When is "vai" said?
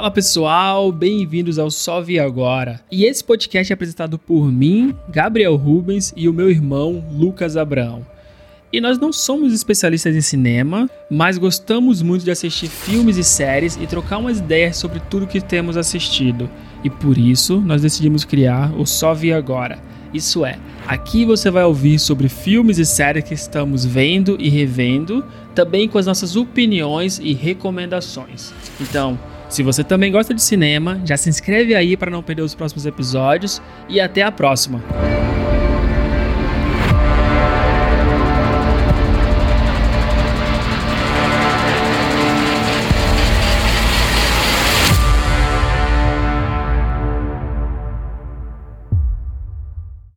21.50-21.64